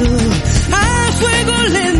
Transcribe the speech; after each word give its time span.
a 0.00 1.12
fuego 1.12 1.56
lento, 1.72 1.97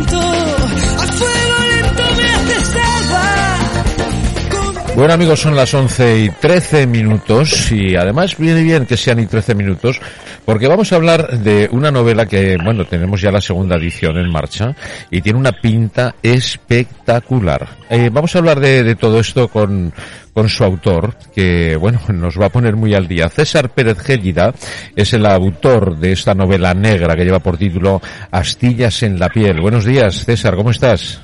Bueno 4.99 5.15
amigos, 5.15 5.39
son 5.39 5.55
las 5.55 5.73
11 5.73 6.25
y 6.25 6.29
13 6.29 6.89
minutos 6.89 7.71
y 7.71 7.95
además 7.95 8.37
viene 8.37 8.65
bien 8.65 8.85
que 8.85 8.97
sean 8.97 9.21
y 9.21 9.27
13 9.27 9.55
minutos 9.55 10.01
porque 10.45 10.67
vamos 10.67 10.93
a 10.93 10.97
hablar 10.97 11.39
de 11.39 11.69
una 11.71 11.93
novela 11.93 12.27
que, 12.27 12.57
bueno, 12.57 12.85
tenemos 12.85 13.21
ya 13.21 13.31
la 13.31 13.41
segunda 13.41 13.77
edición 13.77 14.19
en 14.19 14.29
marcha 14.29 14.75
y 15.09 15.21
tiene 15.21 15.39
una 15.39 15.53
pinta 15.53 16.17
espectacular. 16.21 17.65
Eh, 17.89 18.11
vamos 18.13 18.35
a 18.35 18.41
hablar 18.41 18.59
de, 18.59 18.83
de 18.83 18.97
todo 18.97 19.21
esto 19.21 19.47
con, 19.47 19.93
con 20.35 20.49
su 20.49 20.65
autor, 20.65 21.15
que 21.33 21.77
bueno, 21.77 22.01
nos 22.09 22.37
va 22.37 22.47
a 22.47 22.51
poner 22.51 22.75
muy 22.75 22.93
al 22.93 23.07
día. 23.07 23.29
César 23.29 23.71
Pérez 23.71 24.01
Gélida 24.01 24.53
es 24.97 25.13
el 25.13 25.27
autor 25.27 25.97
de 25.97 26.11
esta 26.11 26.35
novela 26.35 26.75
negra 26.75 27.15
que 27.15 27.25
lleva 27.25 27.39
por 27.39 27.57
título 27.57 28.03
Astillas 28.33 29.05
en 29.05 29.21
la 29.21 29.29
piel. 29.29 29.61
Buenos 29.61 29.85
días, 29.85 30.25
César, 30.25 30.57
¿cómo 30.57 30.73
estás? 30.73 31.23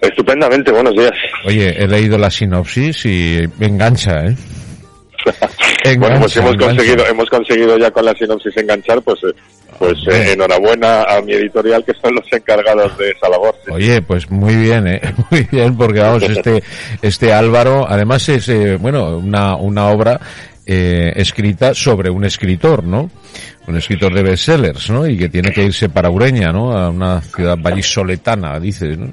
Estupendamente, 0.00 0.72
buenos 0.72 0.94
días. 0.94 1.12
Oye, 1.44 1.74
he 1.76 1.86
leído 1.86 2.18
la 2.18 2.30
sinopsis 2.30 3.04
y 3.06 3.40
me 3.58 3.66
engancha, 3.66 4.24
¿eh? 4.26 4.36
bueno, 5.98 6.20
pues 6.20 6.36
hemos 6.36 6.56
conseguido, 6.56 7.06
hemos 7.06 7.28
conseguido 7.30 7.78
ya 7.78 7.90
con 7.90 8.04
la 8.04 8.14
sinopsis 8.14 8.56
enganchar, 8.56 9.00
pues 9.02 9.18
eh, 9.24 9.34
pues 9.78 9.94
eh, 10.10 10.32
enhorabuena 10.32 11.02
a 11.02 11.20
mi 11.22 11.32
editorial 11.32 11.84
que 11.84 11.92
son 12.00 12.14
los 12.14 12.32
encargados 12.32 12.96
de 12.98 13.10
esa 13.10 13.28
labor. 13.28 13.54
Oye, 13.70 14.02
pues 14.02 14.30
muy 14.30 14.54
bien, 14.56 14.86
¿eh? 14.86 15.00
muy 15.30 15.46
bien, 15.50 15.76
porque 15.76 16.00
vamos, 16.00 16.22
este, 16.22 16.62
este 17.02 17.32
Álvaro, 17.32 17.86
además 17.88 18.28
es, 18.28 18.48
eh, 18.48 18.76
bueno, 18.76 19.18
una, 19.18 19.56
una 19.56 19.88
obra 19.88 20.20
eh, 20.66 21.12
escrita 21.16 21.74
sobre 21.74 22.10
un 22.10 22.24
escritor, 22.24 22.84
¿no? 22.84 23.10
Un 23.66 23.76
escritor 23.76 24.14
de 24.14 24.22
bestsellers, 24.22 24.90
¿no? 24.90 25.06
Y 25.06 25.16
que 25.16 25.28
tiene 25.28 25.50
que 25.52 25.64
irse 25.64 25.88
para 25.88 26.10
Ureña, 26.10 26.52
¿no? 26.52 26.76
A 26.76 26.90
una 26.90 27.20
ciudad 27.20 27.56
vallisoletana, 27.58 28.60
dice, 28.60 28.96
¿no? 28.96 29.10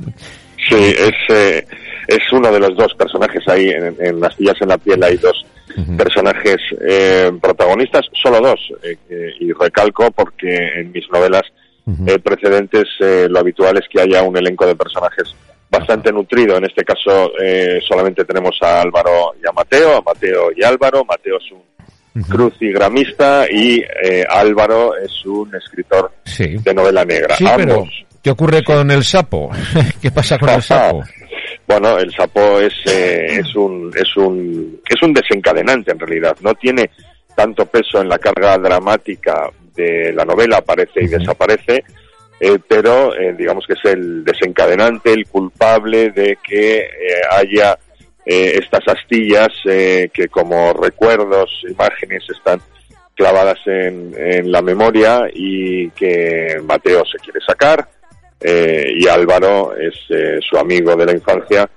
Sí, 0.69 0.75
es, 0.75 1.11
eh, 1.29 1.65
es 2.07 2.31
uno 2.31 2.51
de 2.51 2.59
los 2.59 2.75
dos 2.75 2.93
personajes 2.95 3.47
ahí 3.47 3.69
en, 3.69 3.95
en 3.99 4.19
Las 4.19 4.37
Villas 4.37 4.57
en 4.61 4.69
la 4.69 4.77
Piel, 4.77 5.03
hay 5.03 5.17
dos 5.17 5.45
personajes 5.97 6.57
eh, 6.81 7.31
protagonistas, 7.41 8.05
solo 8.21 8.39
dos, 8.41 8.59
eh, 8.83 8.97
y 9.39 9.51
recalco 9.53 10.11
porque 10.11 10.53
en 10.75 10.91
mis 10.91 11.09
novelas 11.11 11.43
eh, 12.07 12.19
precedentes 12.19 12.87
lo 13.29 13.39
habitual 13.39 13.77
es 13.77 13.87
que 13.89 14.01
haya 14.01 14.23
un 14.23 14.37
elenco 14.37 14.65
de 14.65 14.75
personajes 14.75 15.35
bastante 15.69 16.11
nutrido. 16.11 16.57
En 16.57 16.65
este 16.65 16.83
caso 16.83 17.31
solamente 17.87 18.23
tenemos 18.25 18.57
a 18.61 18.81
Álvaro 18.81 19.33
y 19.41 19.47
a 19.47 19.51
Mateo, 19.51 19.97
a 19.97 20.01
Mateo 20.01 20.51
y 20.55 20.63
Álvaro. 20.63 21.03
Mateo 21.05 21.37
es 21.37 21.51
un 21.51 22.23
crucigramista 22.23 23.45
y 23.49 23.83
Álvaro 24.29 24.95
es 24.97 25.25
un 25.25 25.53
escritor 25.55 26.11
de 26.37 26.73
novela 26.73 27.03
negra. 27.03 27.35
Ambos. 27.53 27.89
¿Qué 28.21 28.29
ocurre 28.29 28.63
con 28.63 28.91
el 28.91 29.03
sapo? 29.03 29.49
¿Qué 30.01 30.11
pasa 30.11 30.37
con 30.37 30.49
el 30.49 30.61
sapo? 30.61 31.03
Bueno, 31.71 31.97
el 31.99 32.11
sapo 32.11 32.59
es, 32.59 32.73
eh, 32.85 33.39
es, 33.39 33.55
un, 33.55 33.93
es, 33.95 34.17
un, 34.17 34.81
es 34.89 35.01
un 35.01 35.13
desencadenante 35.13 35.93
en 35.93 35.99
realidad. 35.99 36.35
No 36.41 36.53
tiene 36.53 36.89
tanto 37.33 37.65
peso 37.65 38.01
en 38.01 38.09
la 38.09 38.19
carga 38.19 38.57
dramática 38.57 39.49
de 39.73 40.11
la 40.11 40.25
novela, 40.25 40.57
aparece 40.57 41.01
y 41.01 41.07
desaparece, 41.07 41.85
eh, 42.41 42.59
pero 42.67 43.15
eh, 43.15 43.33
digamos 43.37 43.65
que 43.65 43.71
es 43.71 43.85
el 43.85 44.25
desencadenante, 44.25 45.13
el 45.13 45.25
culpable 45.27 46.09
de 46.11 46.37
que 46.43 46.89
haya 47.29 47.77
estas 48.25 48.87
astillas 48.87 49.49
que 49.63 50.27
como 50.29 50.73
recuerdos, 50.73 51.49
imágenes 51.69 52.23
están 52.29 52.59
clavadas 53.15 53.59
en, 53.65 54.13
en 54.15 54.51
la 54.51 54.61
memoria 54.61 55.23
y 55.33 55.89
que 55.91 56.59
Mateo 56.63 57.03
se 57.05 57.17
quiere 57.17 57.39
sacar 57.45 57.87
eh, 58.41 58.93
y 58.97 59.07
Álvaro 59.07 59.75
es 59.77 59.93
eh, 60.09 60.39
su 60.41 60.57
amigo 60.57 60.95
de 60.95 61.05
la 61.05 61.11
infancia 61.11 61.69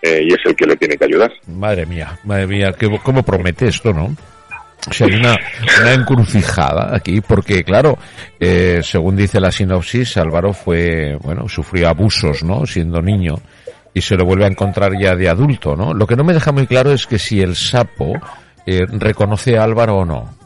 eh, 0.00 0.22
y 0.24 0.32
es 0.32 0.40
el 0.44 0.54
que 0.54 0.66
le 0.66 0.76
tiene 0.76 0.96
que 0.96 1.04
ayudar. 1.04 1.32
Madre 1.46 1.86
mía, 1.86 2.18
madre 2.24 2.46
mía, 2.46 2.74
¿cómo 3.02 3.22
promete 3.22 3.68
esto, 3.68 3.92
no? 3.92 4.14
O 4.88 4.92
sea, 4.92 5.06
hay 5.06 5.14
una, 5.14 5.36
una 5.80 5.94
encrucijada 5.94 6.96
aquí, 6.96 7.20
porque 7.20 7.62
claro, 7.62 7.98
según 8.82 9.14
dice 9.14 9.38
la 9.38 9.52
sinopsis, 9.52 10.16
Álvaro 10.16 10.52
fue, 10.52 11.16
bueno, 11.22 11.48
sufrió 11.48 11.88
abusos, 11.88 12.42
¿no? 12.42 12.66
Siendo 12.66 13.00
niño, 13.00 13.36
y 13.94 14.00
se 14.00 14.16
lo 14.16 14.24
vuelve 14.24 14.44
a 14.44 14.48
encontrar 14.48 14.90
ya 15.00 15.14
de 15.14 15.28
adulto, 15.28 15.76
¿no? 15.76 15.94
Lo 15.94 16.04
que 16.04 16.16
no 16.16 16.24
me 16.24 16.32
deja 16.32 16.50
muy 16.50 16.66
claro 16.66 16.90
es 16.90 17.06
que 17.06 17.20
si 17.20 17.40
el 17.40 17.54
sapo 17.54 18.14
reconoce 18.66 19.56
a 19.56 19.62
Álvaro 19.62 19.98
o 19.98 20.04
no. 20.04 20.41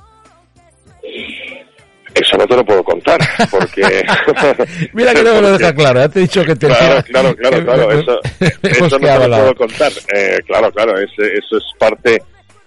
Eso 2.16 2.38
no 2.38 2.46
te 2.46 2.56
lo 2.56 2.64
puedo 2.64 2.82
contar, 2.82 3.20
porque... 3.50 3.82
Mira 4.94 5.12
que 5.12 5.22
no 5.22 5.34
me 5.34 5.42
lo 5.42 5.58
deja 5.58 5.74
claro, 5.74 6.00
ya 6.00 6.08
te 6.08 6.20
he 6.20 6.22
dicho 6.22 6.42
que 6.44 6.56
te... 6.56 6.66
Claro, 6.66 7.04
claro, 7.10 7.36
claro, 7.36 7.64
claro, 7.64 7.92
eso, 7.92 8.20
eso 8.62 8.98
no 8.98 9.06
te 9.06 9.28
lo 9.28 9.36
puedo 9.36 9.54
contar. 9.54 9.92
Eh, 10.14 10.38
claro, 10.46 10.72
claro, 10.72 10.98
eso, 10.98 11.22
eso 11.22 11.58
es 11.58 11.64
parte 11.78 12.22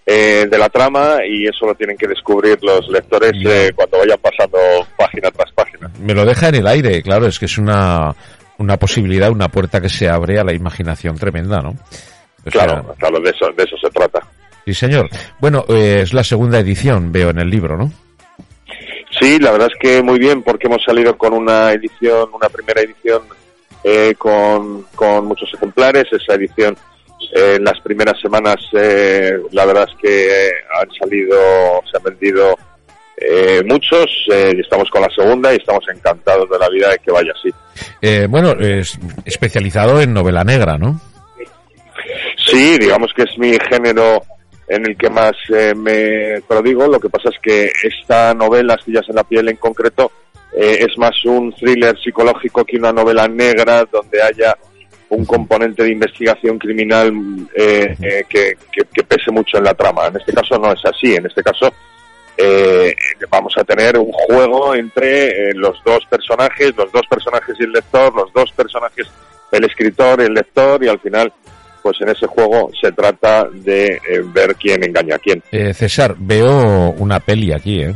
eh, 0.05 0.45
de 0.47 0.57
la 0.57 0.69
trama 0.69 1.17
y 1.27 1.47
eso 1.47 1.65
lo 1.65 1.73
tienen 1.73 1.97
que 1.97 2.07
descubrir 2.07 2.59
los 2.61 2.88
lectores 2.89 3.31
eh, 3.43 3.71
cuando 3.73 3.97
vayan 3.97 4.19
pasando 4.21 4.59
página 4.95 5.31
tras 5.31 5.51
página. 5.53 5.89
Me 5.99 6.13
lo 6.13 6.25
deja 6.25 6.49
en 6.49 6.55
el 6.55 6.67
aire, 6.67 7.01
claro, 7.01 7.25
es 7.25 7.39
que 7.39 7.45
es 7.45 7.57
una, 7.57 8.15
una 8.59 8.77
posibilidad, 8.77 9.31
una 9.31 9.49
puerta 9.49 9.81
que 9.81 9.89
se 9.89 10.07
abre 10.07 10.38
a 10.38 10.43
la 10.43 10.53
imaginación 10.53 11.17
tremenda, 11.17 11.59
¿no? 11.61 11.73
claro, 12.51 12.95
claro, 12.99 13.19
de 13.19 13.31
eso, 13.31 13.47
de 13.57 13.63
eso 13.63 13.75
se 13.81 13.89
trata. 13.89 14.19
Sí, 14.65 14.75
señor. 14.75 15.09
Bueno, 15.39 15.65
eh, 15.69 16.01
es 16.03 16.13
la 16.13 16.23
segunda 16.23 16.59
edición, 16.59 17.11
veo 17.11 17.31
en 17.31 17.39
el 17.39 17.49
libro, 17.49 17.75
¿no? 17.75 17.91
Sí, 19.19 19.38
la 19.40 19.52
verdad 19.52 19.69
es 19.72 19.80
que 19.80 20.02
muy 20.02 20.18
bien 20.18 20.44
porque 20.44 20.68
hemos 20.68 20.84
salido 20.84 21.18
con 21.18 21.34
una 21.34 21.72
edición, 21.74 22.30
una 22.34 22.47
primera 22.50 22.81
edición 22.81 23.24
eh, 23.84 24.16
con, 24.18 24.84
con 24.96 25.25
muchos 25.25 25.53
ejemplares. 25.53 26.06
Esa 26.12 26.35
edición 26.35 26.78
eh, 27.35 27.56
en 27.57 27.63
las 27.66 27.80
primeras 27.81 28.19
semanas 28.22 28.56
eh, 28.74 29.38
la 29.52 29.66
verdad 29.66 29.88
es 29.90 29.96
que 30.02 30.52
han 30.80 30.90
salido, 30.91 31.38
se 31.91 31.97
han 31.97 32.03
vendido 32.03 32.57
eh, 33.18 33.62
muchos 33.66 34.09
y 34.28 34.62
estamos 34.62 34.90
con 34.90 35.02
la 35.02 35.09
segunda 35.09 35.53
y 35.53 35.57
estamos 35.57 35.84
encantados 35.94 36.50
de 36.50 36.57
la 36.57 36.69
vida 36.69 36.90
de 36.90 37.00
que 37.00 37.12
vaya 37.12 37.34
así. 37.34 38.28
bueno, 38.30 38.51
es 38.53 38.97
especializado 39.25 40.01
en 40.01 40.13
novela 40.13 40.46
negra, 40.46 40.78
¿no? 40.78 41.01
Sí, 42.38 42.78
digamos 42.80 43.12
que 43.13 43.24
es 43.24 43.38
mi 43.38 43.57
género 43.69 44.24
en 44.69 44.85
el 44.85 44.96
que 44.96 45.09
más 45.09 45.34
eh, 45.50 45.74
me 45.75 46.41
prodigo. 46.47 46.88
Lo 46.88 47.00
que 47.00 47.09
pasa 47.09 47.30
es 47.30 47.40
que 47.41 47.72
esta 47.84 48.34
novela, 48.35 48.75
Astillas 48.75 49.09
en 49.09 49.16
la 49.16 49.24
piel 49.24 49.50
en 49.50 49.57
concreto, 49.57 50.12
eh, 50.53 50.85
es 50.88 50.97
más 50.97 51.13
un 51.25 51.52
thriller 51.53 51.97
psicológico 52.00 52.63
que 52.63 52.78
una 52.78 52.94
novela 52.94 53.28
negra 53.28 53.84
donde 53.91 54.22
haya 54.22 54.56
un 55.09 55.25
componente 55.25 55.84
de 55.84 55.91
investigación 55.91 56.59
criminal 56.59 57.12
eh, 57.56 58.24
que, 58.30 58.57
que, 58.72 59.03
pese 59.03 59.31
mucho 59.31 59.57
en 59.57 59.63
la 59.63 59.74
trama. 59.74 60.06
En 60.06 60.18
este 60.18 60.34
caso 60.34 60.59
no 60.59 60.72
es 60.72 60.86
así. 60.86 61.16
En 61.16 61.25
este 61.25 61.41
caso 61.41 61.74
vamos 63.30 63.53
a 63.57 63.63
tener 63.66 63.97
un 63.97 64.12
juego 64.12 64.74
entre 64.74 65.53
los 65.56 65.84
dos 65.84 66.06
personajes, 66.06 66.74
los 66.78 66.90
dos 66.91 67.06
personajes 67.09 67.56
y 67.59 67.63
el 67.63 67.72
lector, 67.72 68.16
los 68.16 68.31
dos 68.31 68.51
personajes, 68.53 69.07
el 69.51 69.66
escritor 69.66 70.22
y 70.22 70.25
el 70.25 70.34
lector, 70.34 70.81
y 70.81 70.88
al 70.88 71.00
final 71.00 71.34
pues 71.89 72.01
en 72.01 72.09
ese 72.09 72.27
juego 72.27 72.69
se 72.79 72.91
trata 72.91 73.50
de 73.51 73.88
eh, 73.88 74.22
ver 74.25 74.55
quién 74.55 74.83
engaña 74.83 75.16
a 75.16 75.17
quién. 75.17 75.41
Eh, 75.51 75.73
César, 75.73 76.16
veo 76.19 76.91
una 76.91 77.19
peli 77.19 77.51
aquí, 77.51 77.81
¿eh? 77.81 77.95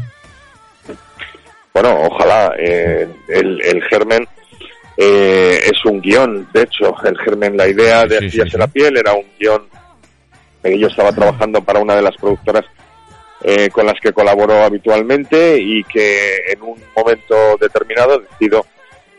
Bueno, 1.72 1.96
ojalá. 2.02 2.56
Eh, 2.58 3.08
el, 3.28 3.62
el, 3.62 3.84
germen 3.84 4.28
eh, 4.98 5.59
es 5.66 5.86
un 5.86 6.02
guion, 6.02 6.48
de 6.52 6.64
hecho, 6.64 6.96
el 7.04 7.16
germen, 7.20 7.56
la 7.56 7.68
idea 7.68 8.06
de 8.06 8.28
sí, 8.31 8.40
la 8.54 8.66
piel 8.66 8.98
era 8.98 9.14
un 9.14 9.26
guion. 9.40 9.62
yo 10.64 10.88
estaba 10.88 11.12
trabajando 11.12 11.64
para 11.64 11.80
una 11.80 11.96
de 11.96 12.02
las 12.02 12.18
productoras 12.18 12.66
con 13.74 13.86
las 13.86 14.00
que 14.00 14.14
colaboro 14.14 14.64
habitualmente 14.64 15.60
y 15.60 15.84
que 15.84 16.38
en 16.48 16.62
un 16.64 16.81
momento 16.96 17.36
determinado 17.60 18.20
decido 18.20 18.66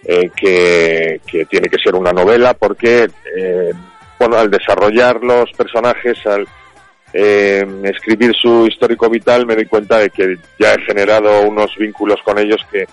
que, 0.03 1.21
que, 1.27 1.45
tiene 1.45 1.69
que 1.69 1.79
ser 1.79 1.95
una 1.95 2.11
novela 2.11 2.55
porque 2.55 3.07
al 4.33 4.51
desarrollar 4.51 5.23
los 5.23 5.51
personajes, 5.53 6.19
al 6.27 6.47
eh, 7.13 7.65
escribir 7.85 8.33
su 8.35 8.67
histórico 8.67 9.09
vital, 9.09 9.47
me 9.47 9.55
doy 9.55 9.67
cuenta 9.67 9.99
de 9.99 10.11
que 10.11 10.37
ya 10.59 10.73
he 10.75 10.81
generado 10.83 11.43
unos 11.43 11.71
vínculos 11.79 12.17
con 12.25 12.39
ellos 12.39 12.61
que 12.73 12.87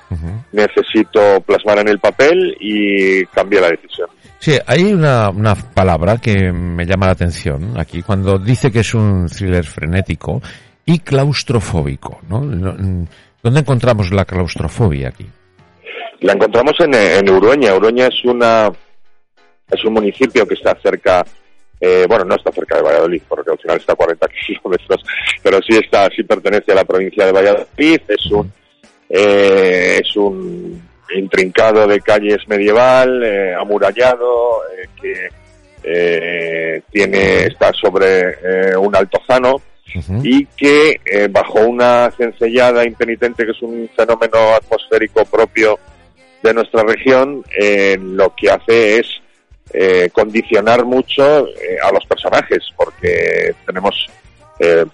necesito 0.51 1.41
plasmar 1.41 1.79
en 1.79 1.87
el 1.87 1.99
papel 1.99 2.55
y 2.59 3.25
cambié 3.27 3.61
la 3.61 3.69
decisión. 3.69 4.09
Sí, 4.37 4.57
hay 4.65 4.91
una, 4.91 5.29
una 5.29 5.55
palabra 5.55 6.17
que 6.17 6.51
me 6.51 6.85
llama 6.85 7.07
la 7.07 7.11
atención 7.13 7.79
aquí, 7.79 8.01
cuando 8.01 8.37
dice 8.37 8.71
que 8.71 8.79
es 8.79 8.93
un 8.93 9.27
thriller 9.27 9.65
frenético 9.65 10.41
y 10.85 10.99
claustrofóbico, 10.99 12.21
¿no? 12.27 12.41
¿Dónde 12.41 13.59
encontramos 13.59 14.11
la 14.11 14.25
claustrofobia 14.25 15.09
aquí? 15.09 15.27
La 16.21 16.33
encontramos 16.33 16.73
en, 16.79 16.93
en 16.93 17.29
Urueña. 17.29 17.73
Urueña 17.73 18.05
es 18.05 18.23
una 18.25 18.71
es 19.71 19.83
un 19.85 19.93
municipio 19.93 20.45
que 20.45 20.55
está 20.55 20.75
cerca, 20.81 21.25
eh, 21.79 22.05
bueno, 22.07 22.25
no 22.25 22.35
está 22.35 22.51
cerca 22.51 22.75
de 22.75 22.83
Valladolid, 22.83 23.21
porque 23.27 23.51
al 23.51 23.59
final 23.59 23.77
está 23.77 23.93
a 23.93 23.95
40 23.95 24.27
kilómetros, 24.45 25.03
pero 25.41 25.59
sí 25.61 25.77
está, 25.77 26.09
sí 26.15 26.23
pertenece 26.23 26.71
a 26.71 26.75
la 26.75 26.85
provincia 26.85 27.25
de 27.25 27.31
Valladolid, 27.31 28.01
es 28.07 28.25
un, 28.31 28.51
eh, 29.13 29.99
es 30.01 30.15
un, 30.15 30.89
intrincado 31.13 31.85
de 31.87 31.99
calles 31.99 32.47
medieval, 32.47 33.21
eh, 33.21 33.53
amurallado, 33.53 34.61
eh, 34.77 34.87
que 35.01 36.83
tiene 36.91 37.45
está 37.45 37.73
sobre 37.73 38.77
un 38.77 38.95
altozano 38.95 39.55
y 40.23 40.45
que 40.45 41.01
bajo 41.31 41.59
una 41.61 42.11
cencellada 42.11 42.85
impenitente 42.85 43.43
que 43.43 43.51
es 43.51 43.61
un 43.63 43.89
fenómeno 43.95 44.53
atmosférico 44.53 45.25
propio 45.25 45.79
de 46.43 46.53
nuestra 46.53 46.83
región, 46.83 47.43
lo 47.99 48.33
que 48.35 48.51
hace 48.51 48.99
es 48.99 49.07
condicionar 50.11 50.85
mucho 50.85 51.23
a 51.23 51.91
los 51.93 52.05
personajes, 52.05 52.59
porque 52.75 53.53
tenemos 53.65 54.07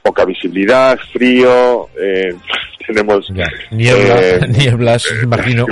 poca 0.01 0.24
visibilidad, 0.25 0.97
frío, 1.12 1.89
tenemos 2.88 3.29
eh, 3.35 3.44
nieblas, 4.47 5.06
eh, 5.06 5.24
imagino. 5.24 5.65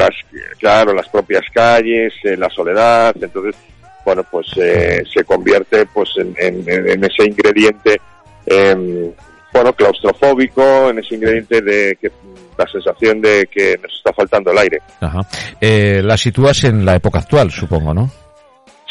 claro, 0.60 0.94
las 0.94 1.08
propias 1.08 1.44
calles, 1.54 2.14
eh, 2.24 2.36
la 2.38 2.50
soledad, 2.50 3.16
entonces, 3.20 3.56
bueno, 4.04 4.24
pues 4.30 4.48
se 4.52 5.24
convierte 5.24 5.86
pues 5.88 6.10
en, 6.18 7.04
ese 7.04 7.26
ingrediente, 7.26 8.00
em, 8.46 9.12
bueno, 9.52 9.74
claustrofóbico, 9.74 10.90
en 10.90 11.00
ese 11.00 11.16
ingrediente 11.16 11.62
de 11.62 11.98
que 12.00 12.12
la 12.58 12.68
sensación 12.68 13.20
de 13.22 13.48
que 13.52 13.80
nos 13.82 13.92
está 13.94 14.14
faltando 14.14 14.52
el 14.52 14.58
aire. 14.60 14.80
Ajá. 15.02 15.22
la 15.60 16.18
sitúas 16.18 16.64
en 16.66 16.86
la 16.86 16.96
época 16.96 17.20
actual, 17.20 17.50
supongo, 17.50 17.94
¿no? 17.94 18.12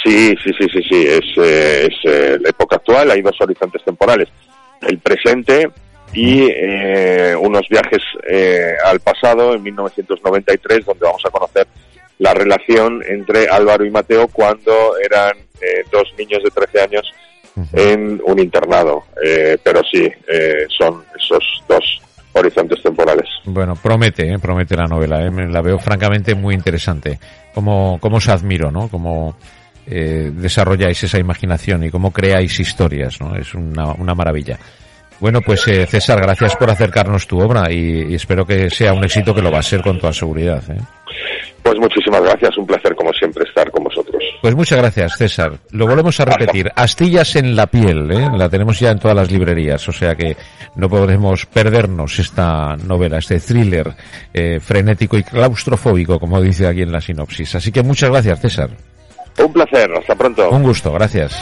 Sí, 0.04 0.34
sí, 0.44 0.50
sí, 0.58 0.66
sí, 0.72 0.82
sí, 0.88 1.06
es, 1.06 1.38
es 1.38 2.40
la 2.40 2.50
época 2.50 2.76
actual, 2.76 3.10
hay 3.10 3.22
dos 3.22 3.40
horizontes 3.40 3.82
temporales. 3.84 4.28
El 4.82 4.98
presente, 4.98 5.70
y 6.14 6.48
eh, 6.48 7.34
unos 7.38 7.68
viajes 7.68 8.00
eh, 8.28 8.74
al 8.84 9.00
pasado 9.00 9.54
en 9.54 9.62
1993 9.62 10.86
donde 10.86 11.04
vamos 11.04 11.22
a 11.26 11.30
conocer 11.30 11.66
la 12.18 12.32
relación 12.32 13.02
entre 13.06 13.48
Álvaro 13.48 13.84
y 13.84 13.90
Mateo 13.90 14.28
cuando 14.28 14.96
eran 15.04 15.36
eh, 15.60 15.84
dos 15.90 16.04
niños 16.16 16.42
de 16.44 16.50
13 16.50 16.80
años 16.80 17.12
en 17.72 18.20
un 18.24 18.38
internado. 18.40 19.04
pero 19.62 19.80
sí, 19.84 20.10
son 20.76 21.04
esos 21.16 21.62
dos 21.68 22.02
horizontes 22.32 22.82
temporales. 22.82 23.28
Bueno, 23.44 23.74
promete, 23.80 24.36
promete 24.40 24.76
la 24.76 24.86
novela. 24.86 25.20
La 25.30 25.62
veo 25.62 25.78
francamente 25.78 26.34
muy 26.34 26.56
interesante. 26.56 27.20
Cómo, 27.54 27.98
cómo 28.00 28.16
os 28.16 28.28
admiro, 28.28 28.72
¿no? 28.72 28.88
Cómo 29.84 30.40
desarrolláis 30.40 31.02
esa 31.04 31.18
imaginación 31.18 31.84
y 31.84 31.90
cómo 31.90 32.10
creáis 32.10 32.58
historias, 32.60 33.20
¿no? 33.20 33.36
Es 33.36 33.54
una, 33.54 33.92
una 33.92 34.14
maravilla. 34.14 34.58
Bueno, 35.20 35.40
pues 35.40 35.66
eh, 35.68 35.86
César, 35.86 36.20
gracias 36.20 36.56
por 36.56 36.70
acercarnos 36.70 37.26
tu 37.26 37.40
obra 37.40 37.72
y, 37.72 38.14
espero 38.14 38.44
que 38.44 38.68
sea 38.68 38.92
un 38.92 39.04
éxito 39.04 39.34
que 39.34 39.42
lo 39.42 39.50
va 39.50 39.60
a 39.60 39.62
ser 39.62 39.80
con 39.80 39.98
toda 39.98 40.12
seguridad. 40.12 40.62
¿eh? 40.70 40.76
Pues 41.62 41.78
muchísimas 41.78 42.20
gracias, 42.22 42.58
un 42.58 42.66
placer 42.66 42.94
como 42.94 43.10
siempre 43.12 43.44
estar 43.48 43.70
con 43.70 43.84
vosotros. 43.84 44.22
Pues 44.42 44.54
muchas 44.54 44.78
gracias, 44.78 45.16
César. 45.16 45.52
Lo 45.70 45.86
volvemos 45.86 46.18
a 46.20 46.26
repetir. 46.26 46.70
Astillas 46.74 47.36
en 47.36 47.56
la 47.56 47.66
piel, 47.66 48.10
¿eh? 48.10 48.28
la 48.36 48.48
tenemos 48.48 48.78
ya 48.78 48.90
en 48.90 48.98
todas 48.98 49.16
las 49.16 49.30
librerías, 49.30 49.88
o 49.88 49.92
sea 49.92 50.14
que 50.14 50.36
no 50.76 50.88
podremos 50.88 51.46
perdernos 51.46 52.18
esta 52.18 52.76
novela, 52.76 53.18
este 53.18 53.40
thriller 53.40 53.94
eh, 54.32 54.60
frenético 54.60 55.16
y 55.16 55.22
claustrofóbico, 55.22 56.18
como 56.18 56.40
dice 56.42 56.66
aquí 56.66 56.82
en 56.82 56.92
la 56.92 57.00
sinopsis. 57.00 57.54
Así 57.54 57.72
que 57.72 57.82
muchas 57.82 58.10
gracias, 58.10 58.40
César. 58.40 58.70
Un 59.38 59.52
placer, 59.52 59.90
hasta 59.92 60.14
pronto. 60.14 60.48
Un 60.50 60.62
gusto, 60.62 60.92
gracias. 60.92 61.34